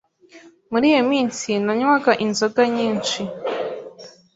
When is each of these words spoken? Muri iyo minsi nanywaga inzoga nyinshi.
Muri 0.71 0.85
iyo 0.91 1.03
minsi 1.11 1.49
nanywaga 1.65 2.11
inzoga 2.25 2.61
nyinshi. 2.75 3.19